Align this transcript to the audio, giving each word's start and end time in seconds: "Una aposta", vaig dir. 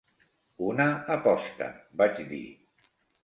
"Una 0.69 0.87
aposta", 1.17 1.67
vaig 2.01 2.17
dir. 2.33 2.43